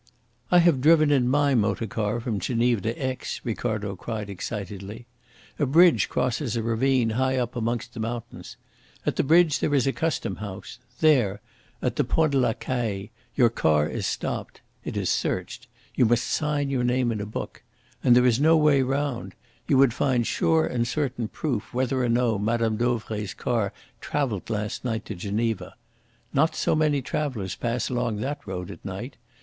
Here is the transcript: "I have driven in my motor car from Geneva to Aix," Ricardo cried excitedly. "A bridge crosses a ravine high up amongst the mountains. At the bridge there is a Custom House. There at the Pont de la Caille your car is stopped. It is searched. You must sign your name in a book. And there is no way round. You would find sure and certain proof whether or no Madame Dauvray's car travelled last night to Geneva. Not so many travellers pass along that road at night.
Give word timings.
"I 0.49 0.57
have 0.57 0.81
driven 0.81 1.11
in 1.11 1.29
my 1.29 1.53
motor 1.53 1.85
car 1.85 2.19
from 2.19 2.39
Geneva 2.39 2.81
to 2.81 2.97
Aix," 3.07 3.39
Ricardo 3.43 3.95
cried 3.95 4.31
excitedly. 4.31 5.05
"A 5.59 5.67
bridge 5.67 6.09
crosses 6.09 6.55
a 6.55 6.63
ravine 6.63 7.11
high 7.11 7.37
up 7.37 7.55
amongst 7.55 7.93
the 7.93 7.99
mountains. 7.99 8.57
At 9.05 9.15
the 9.15 9.23
bridge 9.23 9.59
there 9.59 9.75
is 9.75 9.85
a 9.85 9.93
Custom 9.93 10.37
House. 10.37 10.79
There 11.01 11.39
at 11.83 11.97
the 11.97 12.03
Pont 12.03 12.31
de 12.31 12.39
la 12.39 12.53
Caille 12.53 13.09
your 13.35 13.51
car 13.51 13.87
is 13.87 14.07
stopped. 14.07 14.61
It 14.83 14.97
is 14.97 15.07
searched. 15.11 15.67
You 15.93 16.05
must 16.07 16.23
sign 16.23 16.71
your 16.71 16.83
name 16.83 17.11
in 17.11 17.21
a 17.21 17.25
book. 17.27 17.61
And 18.03 18.15
there 18.15 18.25
is 18.25 18.39
no 18.39 18.57
way 18.57 18.81
round. 18.81 19.35
You 19.67 19.77
would 19.77 19.93
find 19.93 20.25
sure 20.25 20.65
and 20.65 20.87
certain 20.87 21.27
proof 21.27 21.75
whether 21.75 22.03
or 22.03 22.09
no 22.09 22.39
Madame 22.39 22.75
Dauvray's 22.75 23.35
car 23.35 23.71
travelled 23.99 24.49
last 24.49 24.83
night 24.83 25.05
to 25.05 25.13
Geneva. 25.13 25.75
Not 26.33 26.55
so 26.55 26.73
many 26.75 27.03
travellers 27.03 27.53
pass 27.55 27.87
along 27.87 28.15
that 28.15 28.47
road 28.47 28.71
at 28.71 28.83
night. 28.83 29.17